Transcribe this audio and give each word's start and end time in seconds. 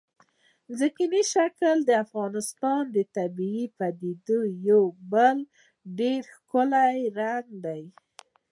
ځمکنی 0.77 1.21
شکل 1.33 1.77
د 1.85 1.91
افغانستان 2.03 2.81
د 2.95 2.97
طبیعي 3.15 3.65
پدیدو 3.77 4.39
یو 4.69 4.83
بل 5.11 5.37
ډېر 5.99 6.21
ښکلی 6.35 6.97
رنګ 7.19 7.47
دی. 7.65 7.83